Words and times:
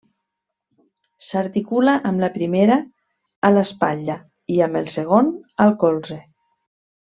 S'articula 1.25 1.93
amb 2.13 2.23
la 2.25 2.31
primera 2.39 2.77
a 3.49 3.53
l'espatlla, 3.57 4.19
i 4.55 4.59
amb 4.69 4.81
el 4.83 4.91
segon 4.99 5.31
al 5.69 5.77
colze. 5.87 6.23